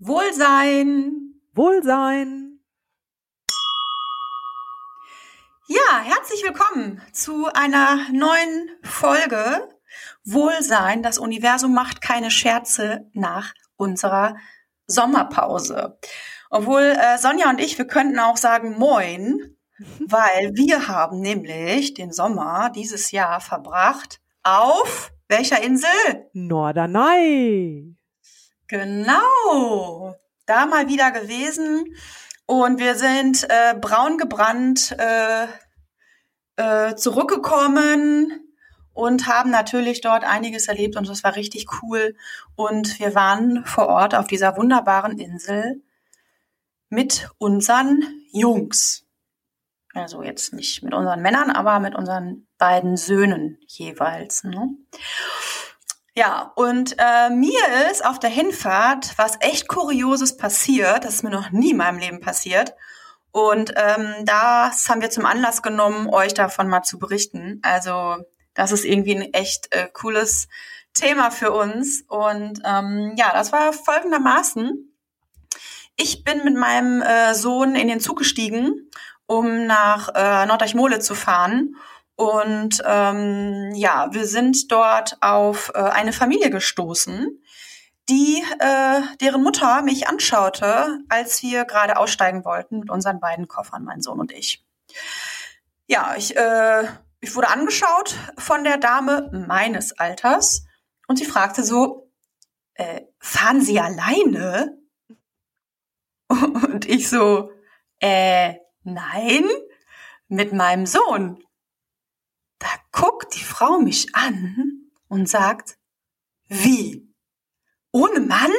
[0.00, 1.34] Wohlsein.
[1.54, 2.60] Wohlsein.
[5.66, 9.68] Ja, herzlich willkommen zu einer neuen Folge
[10.24, 11.02] Wohlsein.
[11.02, 14.36] Das Universum macht keine Scherze nach unserer
[14.86, 15.98] Sommerpause.
[16.48, 19.56] Obwohl äh, Sonja und ich, wir könnten auch sagen Moin,
[20.06, 25.90] weil wir haben nämlich den Sommer dieses Jahr verbracht auf welcher Insel?
[26.34, 27.97] Norderney.
[28.68, 30.14] Genau,
[30.44, 31.96] da mal wieder gewesen
[32.44, 35.46] und wir sind äh, braun gebrannt äh,
[36.56, 38.48] äh, zurückgekommen
[38.92, 42.14] und haben natürlich dort einiges erlebt und das war richtig cool.
[42.56, 45.82] Und wir waren vor Ort auf dieser wunderbaren Insel
[46.90, 49.06] mit unseren Jungs.
[49.94, 54.44] Also jetzt nicht mit unseren Männern, aber mit unseren beiden Söhnen jeweils.
[54.44, 54.76] Ne?
[56.18, 57.60] Ja, und äh, mir
[57.92, 61.04] ist auf der Hinfahrt was echt Kurioses passiert.
[61.04, 62.74] Das ist mir noch nie in meinem Leben passiert.
[63.30, 67.60] Und ähm, das haben wir zum Anlass genommen, euch davon mal zu berichten.
[67.62, 68.16] Also
[68.52, 70.48] das ist irgendwie ein echt äh, cooles
[70.92, 72.02] Thema für uns.
[72.08, 74.92] Und ähm, ja, das war folgendermaßen.
[75.94, 78.90] Ich bin mit meinem äh, Sohn in den Zug gestiegen,
[79.26, 81.76] um nach äh, Norddeich-Mole zu fahren.
[82.18, 87.40] Und ähm, ja, wir sind dort auf äh, eine Familie gestoßen,
[88.08, 93.84] die äh, deren Mutter mich anschaute, als wir gerade aussteigen wollten mit unseren beiden Koffern,
[93.84, 94.66] mein Sohn und ich.
[95.86, 96.88] Ja, ich, äh,
[97.20, 100.64] ich wurde angeschaut von der Dame meines Alters
[101.06, 102.10] und sie fragte so,
[102.74, 104.76] äh, fahren Sie alleine?
[106.28, 107.52] Und ich so,
[108.00, 109.44] äh, nein,
[110.28, 111.42] mit meinem Sohn.
[112.98, 115.78] Guckt die Frau mich an und sagt,
[116.48, 117.14] wie?
[117.92, 118.50] Ohne Mann?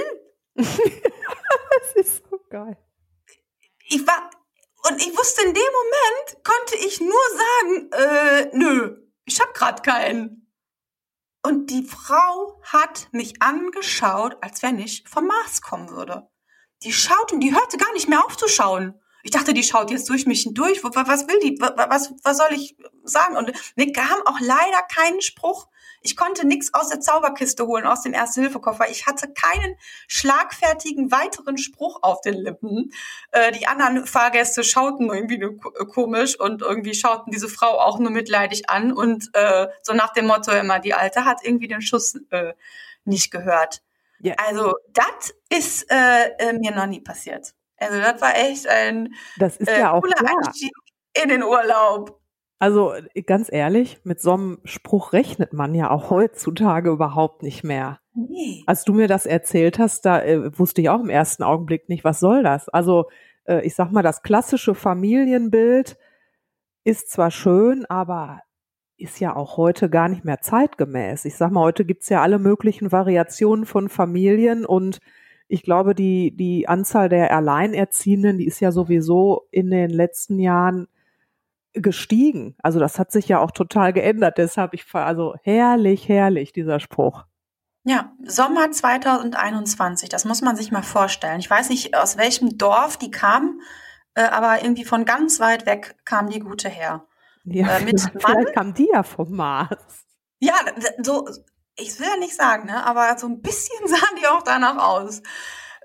[0.55, 2.77] das ist so geil.
[3.89, 4.29] Ich war,
[4.87, 9.83] und ich wusste in dem Moment, konnte ich nur sagen, äh, nö, ich hab grad
[9.83, 10.49] keinen.
[11.43, 16.29] Und die Frau hat mich angeschaut, als wenn ich vom Mars kommen würde.
[16.83, 19.01] Die schaut und die hörte gar nicht mehr aufzuschauen.
[19.23, 20.83] Ich dachte, die schaut jetzt durch mich hindurch.
[20.83, 21.59] Was will die?
[21.59, 23.35] Was, was soll ich sagen?
[23.35, 25.67] Und mir kam auch leider keinen Spruch.
[26.01, 28.89] Ich konnte nichts aus der Zauberkiste holen, aus dem Erste-Hilfe-Koffer.
[28.89, 29.75] Ich hatte keinen
[30.07, 32.91] schlagfertigen weiteren Spruch auf den Lippen.
[33.31, 38.11] Äh, die anderen Fahrgäste schauten irgendwie nur komisch und irgendwie schauten diese Frau auch nur
[38.11, 42.15] mitleidig an und äh, so nach dem Motto immer, die Alte hat irgendwie den Schuss
[42.29, 42.53] äh,
[43.03, 43.81] nicht gehört.
[44.19, 44.35] Ja.
[44.37, 47.53] Also das ist äh, äh, mir noch nie passiert.
[47.79, 50.31] Also das war echt ein das ist äh, ja auch cooler klar.
[50.45, 50.71] Einstieg
[51.21, 52.19] in den Urlaub.
[52.59, 52.93] Also
[53.25, 57.99] ganz ehrlich, mit so einem Spruch rechnet man ja auch heutzutage überhaupt nicht mehr.
[58.13, 58.63] Nee.
[58.67, 62.03] Als du mir das erzählt hast, da äh, wusste ich auch im ersten Augenblick nicht,
[62.03, 62.67] was soll das?
[62.67, 63.09] Also
[63.45, 65.97] äh, ich sag mal, das klassische Familienbild
[66.83, 68.41] ist zwar schön, aber
[68.97, 71.23] ist ja auch heute gar nicht mehr zeitgemäß.
[71.23, 74.99] Ich sag mal, heute gibt's ja alle möglichen Variationen von Familien und
[75.49, 80.87] ich glaube, die, die Anzahl der Alleinerziehenden, die ist ja sowieso in den letzten Jahren
[81.73, 82.55] gestiegen.
[82.61, 84.37] Also das hat sich ja auch total geändert.
[84.37, 87.25] Deshalb ich also herrlich, herrlich dieser Spruch.
[87.83, 91.39] Ja, Sommer 2021, das muss man sich mal vorstellen.
[91.39, 93.59] Ich weiß nicht, aus welchem Dorf die kam,
[94.13, 97.07] äh, aber irgendwie von ganz weit weg kam die gute her.
[97.43, 98.53] Ja, äh, mit vielleicht Mann.
[98.53, 100.05] kam die ja vom Mars.
[100.39, 100.53] Ja,
[101.01, 101.27] so
[101.79, 105.21] ich will ja nicht sagen, ne, aber so ein bisschen sahen die auch danach aus.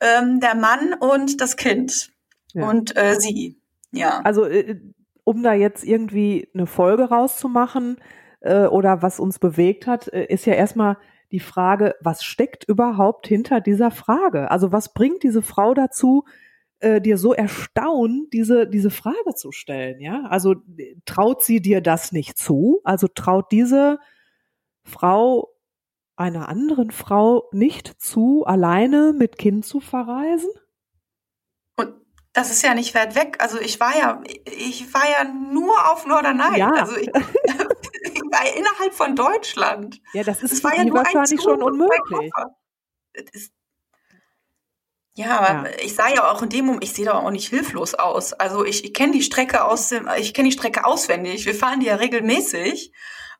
[0.00, 2.10] Ähm, der Mann und das Kind
[2.52, 2.68] ja.
[2.68, 3.60] und äh, sie.
[3.92, 4.20] Ja.
[4.24, 4.80] Also äh,
[5.24, 7.98] um da jetzt irgendwie eine Folge rauszumachen
[8.40, 10.98] äh, oder was uns bewegt hat, äh, ist ja erstmal
[11.32, 14.50] die Frage, was steckt überhaupt hinter dieser Frage?
[14.50, 16.24] Also was bringt diese Frau dazu,
[16.80, 20.00] äh, dir so erstaunt, diese, diese Frage zu stellen?
[20.00, 20.54] Ja, also
[21.06, 22.80] traut sie dir das nicht zu?
[22.84, 23.98] Also traut diese
[24.82, 25.53] Frau
[26.16, 30.50] einer anderen Frau nicht zu, alleine mit Kind zu verreisen?
[31.76, 31.94] Und
[32.32, 33.38] das ist ja nicht weit weg.
[33.40, 36.58] Also ich war ja, ich war ja nur auf Norderney.
[36.58, 36.72] Ja.
[36.72, 40.00] Also ich, ich war innerhalb von Deutschland.
[40.12, 42.32] Ja, das ist das war ja nur wahrscheinlich schon unmöglich.
[45.16, 45.76] Ja, aber ja.
[45.78, 48.32] ich sah ja auch in dem Moment, ich sehe doch auch nicht hilflos aus.
[48.32, 51.46] Also ich, ich kenne die Strecke aus dem, ich kenne die Strecke auswendig.
[51.46, 52.92] Wir fahren die ja regelmäßig.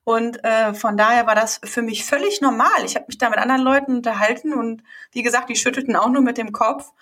[0.05, 2.85] Und äh, von daher war das für mich völlig normal.
[2.85, 6.23] Ich habe mich da mit anderen Leuten unterhalten und wie gesagt, die schüttelten auch nur
[6.23, 6.93] mit dem Kopf.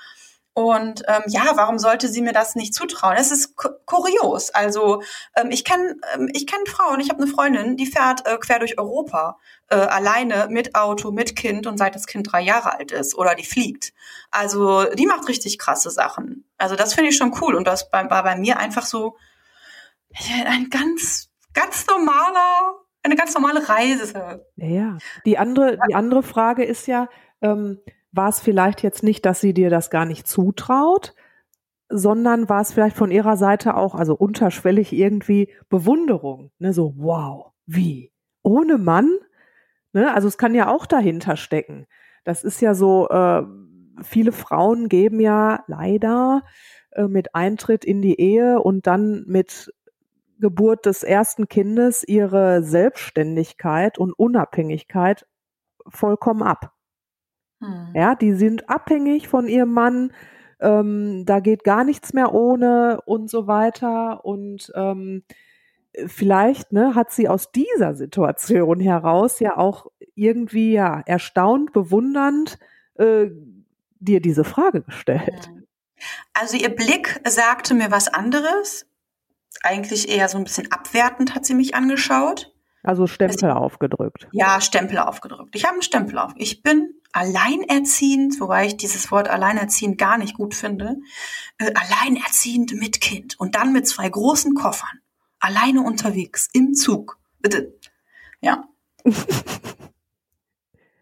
[0.55, 3.17] Und ähm, ja, warum sollte sie mir das nicht zutrauen?
[3.17, 3.57] Es ist
[3.87, 4.51] kurios.
[4.51, 5.03] Also
[5.35, 8.59] ähm, ich kenne ähm, ich kenn Frauen, ich habe eine Freundin, die fährt äh, quer
[8.59, 9.39] durch Europa
[9.71, 13.35] äh, alleine mit Auto, mit Kind und seit das Kind drei Jahre alt ist oder
[13.35, 13.95] die fliegt.
[14.31, 16.45] Also die macht richtig krasse Sachen.
[16.59, 19.17] Also das finde ich schon cool und das war bei mir einfach so
[20.45, 24.45] ein ganz, ganz normaler, eine ganz normale Reise.
[24.57, 27.09] Ja, die andere, die andere Frage ist ja,
[27.41, 27.81] ähm,
[28.13, 31.15] war es vielleicht jetzt nicht, dass sie dir das gar nicht zutraut,
[31.89, 37.53] sondern war es vielleicht von ihrer Seite auch, also unterschwellig irgendwie Bewunderung, ne, so wow,
[37.67, 38.13] wie?
[38.43, 39.11] Ohne Mann,
[39.93, 41.87] ne, also es kann ja auch dahinter stecken.
[42.25, 43.43] Das ist ja so, äh,
[44.03, 46.43] viele Frauen geben ja leider
[46.93, 49.73] äh, mit Eintritt in die Ehe und dann mit
[50.38, 55.26] Geburt des ersten Kindes ihre Selbstständigkeit und Unabhängigkeit
[55.87, 56.73] vollkommen ab.
[57.61, 57.93] Hm.
[57.94, 60.12] Ja, die sind abhängig von ihrem Mann,
[60.61, 64.25] ähm, da geht gar nichts mehr ohne und so weiter.
[64.25, 65.25] Und ähm,
[66.06, 72.58] vielleicht ne, hat sie aus dieser Situation heraus ja auch irgendwie ja erstaunt, bewundernd
[72.94, 73.31] äh,
[73.99, 75.49] dir diese Frage gestellt.
[75.49, 75.67] Hm.
[76.32, 78.87] Also ihr Blick sagte mir was anderes.
[79.63, 82.53] Eigentlich eher so ein bisschen abwertend hat sie mich angeschaut.
[82.83, 84.29] Also Stempel also, aufgedrückt.
[84.33, 85.55] Ja, Stempel aufgedrückt.
[85.55, 86.33] Ich habe einen Stempel auf.
[86.37, 90.97] Ich bin alleinerziehend, wobei ich dieses Wort alleinerziehend gar nicht gut finde.
[91.59, 95.01] Äh, alleinerziehend mit Kind und dann mit zwei großen Koffern.
[95.39, 97.19] Alleine unterwegs, im Zug.
[97.41, 97.79] Bitte.
[98.41, 98.65] Ja.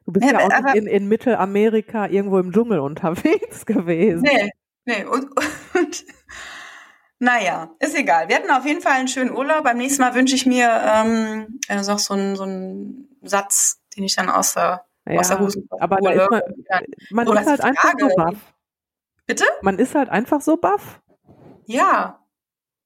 [0.06, 4.22] Du bist ja, ja auch aber, in, in, Mittelamerika irgendwo im Dschungel unterwegs gewesen.
[4.22, 4.50] Nee,
[4.84, 5.04] nee.
[5.04, 5.26] Und,
[5.78, 6.04] und
[7.20, 8.28] naja, ist egal.
[8.28, 9.62] Wir hatten auf jeden Fall einen schönen Urlaub.
[9.62, 14.04] Beim nächsten Mal wünsche ich mir ähm, äh, so, so, einen, so einen Satz, den
[14.04, 16.30] ich dann aus der, ja, aus der Hose Aber da ist
[17.10, 18.36] man, man ist halt einfach so baff.
[19.26, 19.44] Bitte?
[19.60, 21.02] Man ist halt einfach so baff.
[21.66, 22.24] Ja.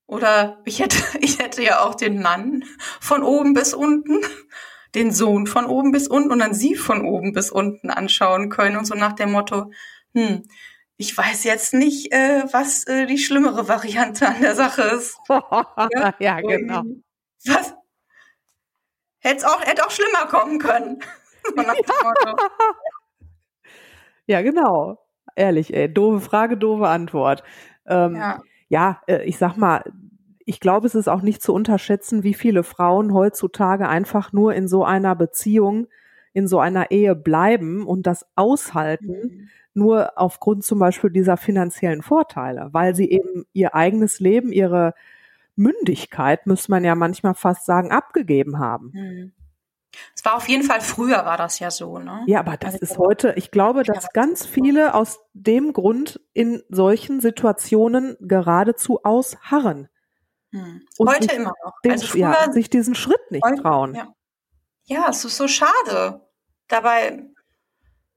[0.06, 2.64] Oder ich hätte, ich hätte ja auch den Mann
[3.00, 4.20] von oben bis unten
[4.94, 8.76] den Sohn von oben bis unten und dann sie von oben bis unten anschauen können
[8.76, 9.72] und so nach dem Motto,
[10.14, 10.44] hm,
[10.96, 15.18] ich weiß jetzt nicht, äh, was äh, die schlimmere Variante an der Sache ist.
[15.28, 16.82] ja, ja genau.
[17.46, 17.74] Was?
[19.18, 21.00] Hätte auch, hätte auch schlimmer kommen können.
[24.26, 24.42] ja.
[24.42, 24.98] genau.
[25.36, 27.42] Ehrlich, ey, doofe Frage, doofe Antwort.
[27.86, 29.82] Ähm, ja, ja äh, ich sag mal,
[30.46, 34.68] ich glaube, es ist auch nicht zu unterschätzen, wie viele Frauen heutzutage einfach nur in
[34.68, 35.88] so einer Beziehung,
[36.32, 39.48] in so einer Ehe bleiben und das aushalten, mhm.
[39.74, 44.94] Nur aufgrund zum Beispiel dieser finanziellen Vorteile, weil sie eben ihr eigenes Leben, ihre
[45.56, 48.90] Mündigkeit, müsste man ja manchmal fast sagen, abgegeben haben.
[48.92, 49.32] Mhm.
[50.14, 52.24] Es war auf jeden Fall früher war das ja so, ne?
[52.26, 56.62] Ja, aber das also, ist heute, ich glaube, dass ganz viele aus dem Grund in
[56.68, 59.88] solchen Situationen geradezu ausharren.
[60.50, 60.82] Hm.
[60.98, 61.74] Heute immer noch.
[61.84, 63.94] Den, also früher, ja, sich diesen Schritt nicht heute, trauen.
[63.94, 64.08] Ja.
[64.84, 66.20] ja, es ist so schade.
[66.68, 67.24] Dabei.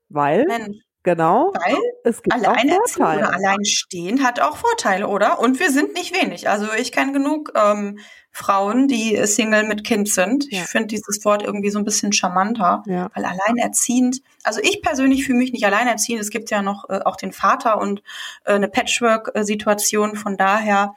[0.10, 0.45] Weil?
[0.45, 0.77] Mensch,
[1.07, 1.54] genau.
[1.54, 5.39] Weil es gibt alleinerziehend oder alleinstehend hat auch Vorteile, oder?
[5.39, 6.50] Und wir sind nicht wenig.
[6.50, 8.00] Also ich kenne genug ähm,
[8.30, 10.51] Frauen, die Single mit Kind sind.
[10.51, 10.63] Ja.
[10.63, 13.09] Ich finde dieses Wort irgendwie so ein bisschen charmanter, ja.
[13.15, 16.21] weil alleinerziehend, also ich persönlich fühle mich nicht alleinerziehend.
[16.21, 18.03] Es gibt ja noch äh, auch den Vater und
[18.44, 20.18] äh, eine Patchwork-Situation.
[20.18, 20.94] Von daher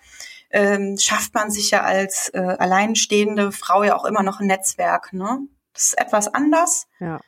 [0.50, 5.12] ähm, schafft man sich ja als äh, alleinstehende Frau ja auch immer noch ein Netzwerk.
[5.12, 5.38] Ne?
[5.72, 7.20] Das ist etwas anders ja.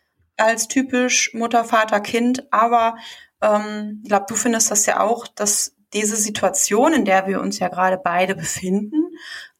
[0.43, 2.47] Als typisch Mutter, Vater, Kind.
[2.53, 2.97] Aber
[3.41, 7.59] ähm, ich glaube, du findest das ja auch, dass diese Situation, in der wir uns
[7.59, 9.03] ja gerade beide befinden,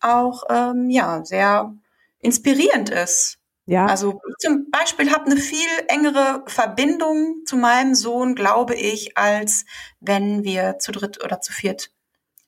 [0.01, 1.75] auch ähm, ja sehr
[2.21, 3.39] inspirierend ist.
[3.67, 3.87] Ja.
[3.87, 9.65] Also ich zum Beispiel habe eine viel engere Verbindung zu meinem Sohn, glaube ich, als
[10.01, 11.91] wenn wir zu dritt oder zu viert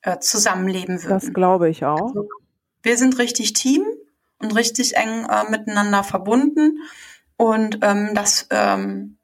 [0.03, 1.21] äh, zusammenleben würden.
[1.21, 2.09] Das glaube ich auch.
[2.09, 2.29] Also,
[2.83, 3.85] wir sind richtig Team
[4.39, 6.81] und richtig eng äh, miteinander verbunden.
[7.37, 9.19] Und ähm, das ähm,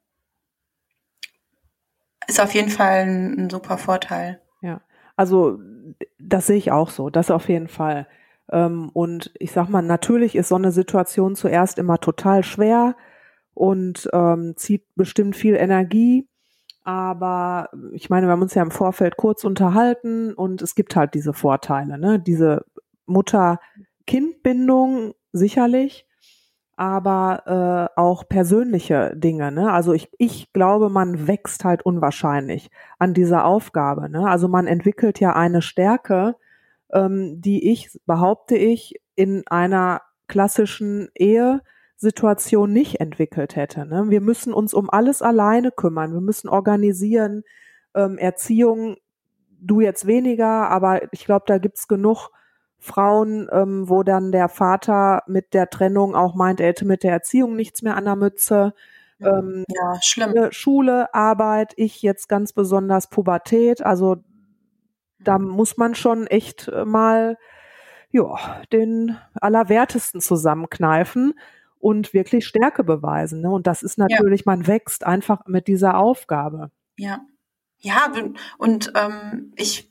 [2.26, 4.40] ist auf jeden Fall ein, ein, super Vorteil.
[4.62, 4.80] Ja,
[5.16, 5.58] also
[6.18, 8.08] das sehe ich auch so, das auf jeden Fall.
[8.50, 12.96] Ähm, und ich sag mal, natürlich ist so eine Situation zuerst immer total schwer
[13.54, 16.28] und ähm, zieht bestimmt viel Energie.
[16.82, 21.14] Aber ich meine, wir haben uns ja im Vorfeld kurz unterhalten und es gibt halt
[21.14, 22.18] diese Vorteile, ne?
[22.18, 22.64] Diese
[23.06, 26.06] Mutter-Kind-Bindung sicherlich,
[26.80, 29.52] aber äh, auch persönliche Dinge.
[29.52, 29.70] Ne?
[29.70, 34.08] Also ich, ich glaube, man wächst halt unwahrscheinlich an dieser Aufgabe.
[34.08, 34.26] Ne?
[34.26, 36.37] Also man entwickelt ja eine Stärke,
[36.90, 41.60] ähm, die ich, behaupte ich, in einer klassischen Ehe
[41.96, 43.84] Situation nicht entwickelt hätte.
[43.84, 44.06] Ne?
[44.08, 46.14] Wir müssen uns um alles alleine kümmern.
[46.14, 47.42] Wir müssen organisieren.
[47.94, 48.96] ähm, Erziehung,
[49.60, 52.30] du jetzt weniger, aber ich glaube, da gibt's genug
[52.80, 57.12] Frauen, ähm, wo dann der Vater mit der Trennung auch meint, er hätte mit der
[57.12, 58.75] Erziehung nichts mehr an der Mütze.
[59.20, 60.50] Ähm, ja, schlimm.
[60.50, 63.84] Schule, Arbeit, ich jetzt ganz besonders Pubertät.
[63.84, 64.16] Also
[65.18, 67.37] da muss man schon echt äh, mal
[68.10, 71.34] ja, den Allerwertesten zusammenkneifen
[71.78, 73.42] und wirklich Stärke beweisen.
[73.42, 73.50] Ne?
[73.50, 74.44] Und das ist natürlich, ja.
[74.46, 76.70] man wächst einfach mit dieser Aufgabe.
[76.96, 77.20] Ja.
[77.82, 78.12] Ja,
[78.58, 79.89] und ähm, ich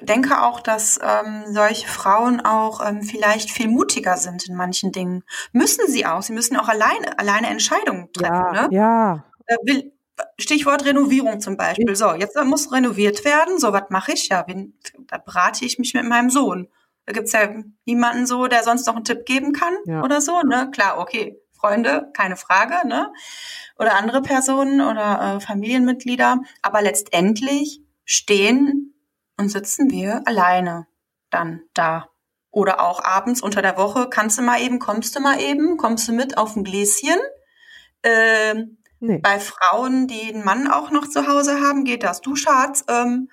[0.00, 5.24] denke auch, dass ähm, solche Frauen auch ähm, vielleicht viel mutiger sind in manchen Dingen.
[5.52, 6.22] Müssen sie auch.
[6.22, 8.34] Sie müssen auch alleine, alleine Entscheidungen treffen.
[8.34, 8.68] Ja, ne?
[8.70, 9.24] ja.
[9.46, 9.92] Äh, will,
[10.38, 11.96] Stichwort Renovierung zum Beispiel.
[11.96, 13.58] So, jetzt muss renoviert werden.
[13.58, 14.28] So, was mache ich?
[14.28, 14.74] Ja, bin,
[15.08, 16.68] da berate ich mich mit meinem Sohn.
[17.06, 17.48] Da gibt's ja
[17.84, 20.02] niemanden so, der sonst noch einen Tipp geben kann ja.
[20.02, 20.40] oder so.
[20.42, 20.70] Ne?
[20.70, 23.12] Klar, okay, Freunde, keine Frage, ne?
[23.78, 26.40] Oder andere Personen oder äh, Familienmitglieder.
[26.60, 28.91] Aber letztendlich stehen
[29.38, 30.86] und sitzen wir alleine
[31.30, 32.08] dann da.
[32.50, 36.06] Oder auch abends unter der Woche, kannst du mal eben, kommst du mal eben, kommst
[36.08, 37.18] du mit auf ein Gläschen.
[38.02, 39.18] Ähm, nee.
[39.18, 42.20] Bei Frauen, die einen Mann auch noch zu Hause haben, geht das.
[42.20, 43.30] Du Schatz, ähm,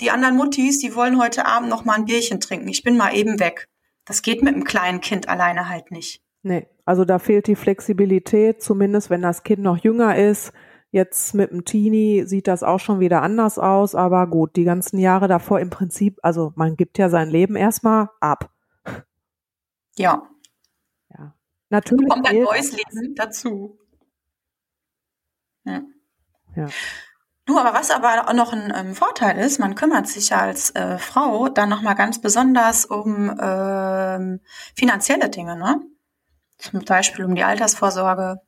[0.00, 2.68] die anderen Muttis, die wollen heute Abend noch mal ein Bierchen trinken.
[2.68, 3.68] Ich bin mal eben weg.
[4.04, 6.22] Das geht mit einem kleinen Kind alleine halt nicht.
[6.42, 10.52] Nee, also da fehlt die Flexibilität, zumindest wenn das Kind noch jünger ist.
[10.92, 14.98] Jetzt mit dem Teenie sieht das auch schon wieder anders aus, aber gut, die ganzen
[14.98, 18.50] Jahre davor im Prinzip, also man gibt ja sein Leben erstmal ab.
[19.96, 20.28] Ja.
[21.08, 21.34] Ja.
[21.70, 22.08] Natürlich.
[22.10, 23.78] Kommt ein neues Leben dazu.
[25.64, 25.80] Ja.
[26.56, 26.68] ja.
[27.46, 30.74] Du, aber was aber auch noch ein ähm, Vorteil ist, man kümmert sich ja als
[30.74, 34.40] äh, Frau dann nochmal ganz besonders um ähm,
[34.76, 35.80] finanzielle Dinge, ne?
[36.58, 38.42] Zum Beispiel um die Altersvorsorge,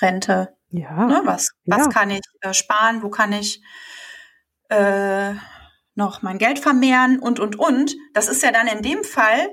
[0.00, 0.56] Rente.
[0.74, 1.06] Ja.
[1.06, 1.22] Ne?
[1.24, 1.76] Was, ja.
[1.76, 3.62] was kann ich äh, sparen, wo kann ich
[4.68, 5.34] äh,
[5.94, 7.94] noch mein Geld vermehren und, und, und.
[8.12, 9.48] Das ist ja dann in dem Fall,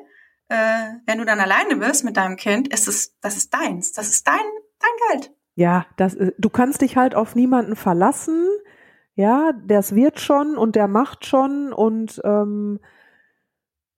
[0.50, 3.94] äh, wenn du dann alleine bist mit deinem Kind, ist es, das ist deins.
[3.94, 4.40] Das ist dein,
[4.80, 5.32] dein Geld.
[5.56, 8.48] Ja, das, äh, du kannst dich halt auf niemanden verlassen
[9.16, 12.80] ja, das wird schon und der macht schon und ähm,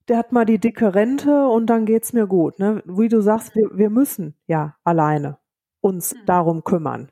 [0.08, 2.58] der hat mal die dicke Rente und dann geht's mir gut.
[2.58, 2.82] Ne?
[2.84, 5.38] Wie du sagst, wir, wir müssen ja alleine
[5.80, 6.26] uns mhm.
[6.26, 7.10] darum kümmern.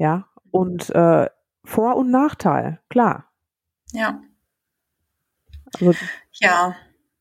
[0.00, 1.28] Ja, und äh,
[1.62, 3.26] Vor- und Nachteil, klar.
[3.92, 4.22] Ja.
[5.74, 5.92] Also,
[6.40, 6.74] ja.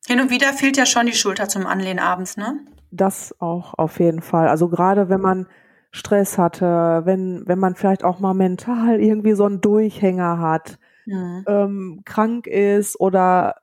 [0.08, 2.58] Hin und wieder fehlt ja schon die Schulter zum Anlehnen abends, ne?
[2.90, 4.48] Das auch auf jeden Fall.
[4.48, 5.48] Also gerade wenn man
[5.92, 11.44] Stress hatte, wenn, wenn man vielleicht auch mal mental irgendwie so einen Durchhänger hat, ja.
[11.48, 13.56] ähm, krank ist oder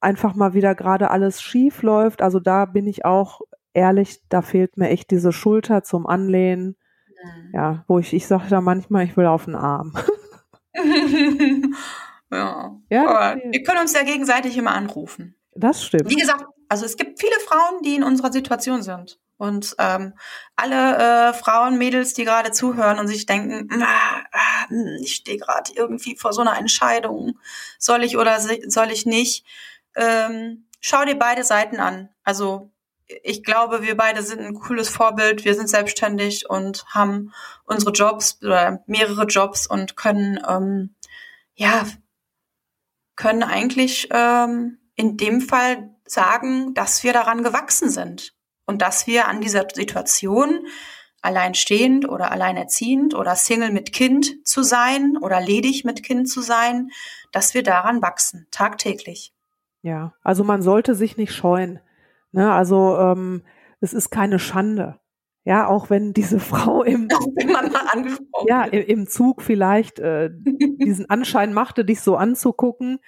[0.00, 2.22] einfach mal wieder gerade alles schief läuft.
[2.22, 3.40] Also da bin ich auch
[3.74, 6.76] ehrlich, da fehlt mir echt diese Schulter zum Anlehnen.
[7.52, 9.92] Ja, ja wo ich, ich sage da manchmal, ich will auf den Arm.
[12.30, 12.76] ja.
[12.90, 15.36] ja Aber wir können uns ja gegenseitig immer anrufen.
[15.54, 16.10] Das stimmt.
[16.10, 19.18] Wie gesagt, also es gibt viele Frauen, die in unserer Situation sind.
[19.38, 20.14] Und ähm,
[20.56, 20.96] alle
[21.30, 24.66] äh, Frauen, Mädels, die gerade zuhören und sich denken, ah, ah,
[25.00, 27.38] ich stehe gerade irgendwie vor so einer Entscheidung,
[27.78, 29.44] soll ich oder soll ich nicht,
[29.94, 32.08] ähm, schau dir beide Seiten an.
[32.24, 32.70] Also
[33.22, 35.44] ich glaube, wir beide sind ein cooles Vorbild.
[35.44, 37.32] Wir sind selbstständig und haben
[37.64, 40.94] unsere Jobs oder mehrere Jobs und können ähm,
[41.54, 41.86] ja
[43.14, 48.34] können eigentlich ähm, in dem Fall sagen, dass wir daran gewachsen sind
[48.66, 50.66] und dass wir an dieser Situation
[51.22, 56.90] alleinstehend oder alleinerziehend oder Single mit Kind zu sein oder ledig mit Kind zu sein,
[57.32, 59.32] dass wir daran wachsen, tagtäglich.
[59.82, 61.80] Ja, also man sollte sich nicht scheuen.
[62.36, 62.52] Ne?
[62.52, 63.42] Also ähm,
[63.80, 65.00] es ist keine Schande.
[65.44, 67.08] Ja, auch wenn diese Frau im,
[68.46, 72.98] ja, im, im Zug vielleicht äh, diesen Anschein machte, dich so anzugucken.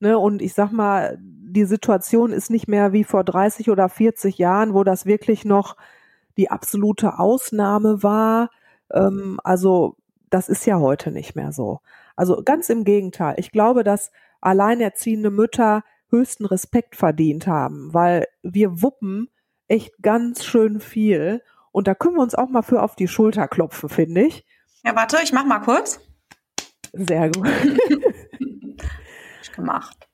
[0.00, 0.18] Ne?
[0.18, 4.72] Und ich sag mal, die Situation ist nicht mehr wie vor 30 oder 40 Jahren,
[4.72, 5.76] wo das wirklich noch
[6.38, 8.48] die absolute Ausnahme war.
[8.90, 9.96] Ähm, also
[10.30, 11.80] das ist ja heute nicht mehr so.
[12.16, 13.34] Also ganz im Gegenteil.
[13.36, 19.28] Ich glaube, dass alleinerziehende Mütter höchsten Respekt verdient haben, weil wir wuppen
[19.66, 21.42] echt ganz schön viel.
[21.72, 24.44] Und da können wir uns auch mal für auf die Schulter klopfen, finde ich.
[24.84, 26.00] Ja, warte, ich mach mal kurz.
[26.92, 27.46] Sehr gut.
[29.58, 30.08] gemacht.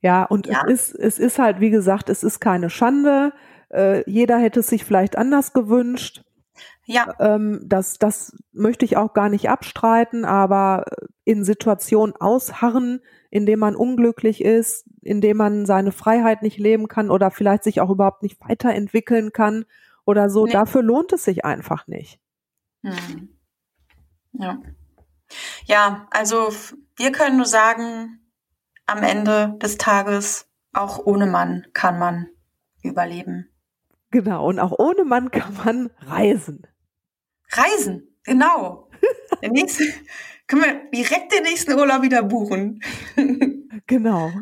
[0.00, 0.62] Ja, und ja.
[0.66, 3.32] Es, ist, es ist halt, wie gesagt, es ist keine Schande.
[3.70, 6.24] Äh, jeder hätte es sich vielleicht anders gewünscht.
[6.86, 7.14] Ja.
[7.18, 10.84] Ähm, das, das möchte ich auch gar nicht abstreiten, aber
[11.24, 13.00] in Situationen ausharren,
[13.30, 17.64] in denen man unglücklich ist, in dem man seine Freiheit nicht leben kann oder vielleicht
[17.64, 19.64] sich auch überhaupt nicht weiterentwickeln kann
[20.04, 20.52] oder so, nee.
[20.52, 22.20] dafür lohnt es sich einfach nicht.
[22.82, 23.30] Hm.
[24.32, 24.58] Ja.
[25.64, 26.50] Ja, also
[26.96, 28.20] wir können nur sagen,
[28.86, 32.28] am Ende des Tages, auch ohne Mann kann man
[32.82, 33.48] überleben.
[34.10, 36.66] Genau, und auch ohne Mann kann man reisen.
[37.56, 38.88] Reisen, genau.
[39.42, 39.84] Der nächste,
[40.46, 42.82] können wir direkt den nächsten Urlaub wieder buchen.
[43.86, 44.32] genau.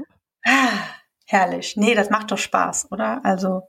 [0.44, 0.78] Ah,
[1.26, 1.76] herrlich.
[1.76, 3.24] Nee, das macht doch Spaß, oder?
[3.24, 3.62] Also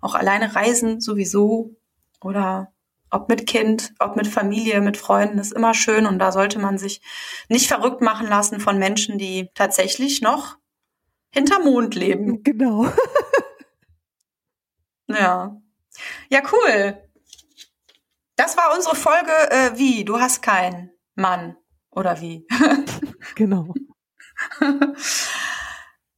[0.00, 1.76] auch alleine reisen sowieso
[2.20, 2.72] oder
[3.10, 6.78] ob mit Kind, ob mit Familie, mit Freunden, ist immer schön und da sollte man
[6.78, 7.00] sich
[7.48, 10.56] nicht verrückt machen lassen von Menschen, die tatsächlich noch
[11.30, 12.42] hinter Mond leben.
[12.42, 12.86] Genau.
[15.06, 15.60] ja.
[16.28, 17.03] Ja, cool.
[18.36, 20.04] Das war unsere Folge, äh, wie?
[20.04, 21.56] Du hast keinen Mann.
[21.90, 22.46] Oder wie?
[23.36, 23.72] genau.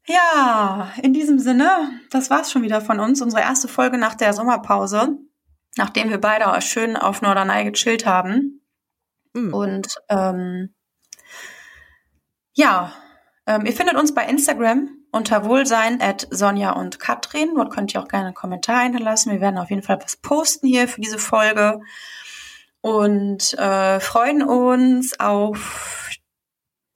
[0.06, 3.20] ja, in diesem Sinne, das war's schon wieder von uns.
[3.20, 5.18] Unsere erste Folge nach der Sommerpause
[5.76, 8.62] nachdem wir beide schön auf Norderney gechillt haben.
[9.34, 9.54] Mhm.
[9.54, 10.74] Und ähm,
[12.54, 12.92] ja,
[13.46, 17.54] ähm, ihr findet uns bei Instagram unter Wohlsein at Sonja und Katrin.
[17.54, 19.32] Dort könnt ihr auch gerne einen Kommentar hinterlassen.
[19.32, 21.80] Wir werden auf jeden Fall was posten hier für diese Folge
[22.82, 26.10] und äh, freuen uns auf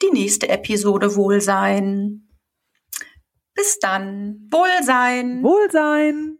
[0.02, 2.28] die nächste Episode Wohlsein.
[3.54, 4.48] Bis dann.
[4.50, 5.42] Wohlsein.
[5.42, 6.39] Wohlsein.